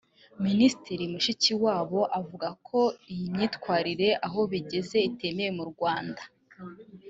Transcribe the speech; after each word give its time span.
Minisitiri 0.45 1.03
Mushikiwabo 1.13 2.01
avuga 2.19 2.47
ko 2.67 2.79
“iyi 3.11 3.25
mwitwarire 3.33 4.09
aho 4.25 4.39
bigeze 4.51 4.97
itemewe 5.09 5.51
mu 5.59 5.65
Rwanda” 5.71 6.21